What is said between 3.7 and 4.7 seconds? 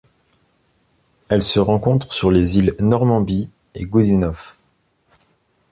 et Goodenough.